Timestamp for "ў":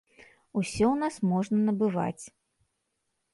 0.87-0.93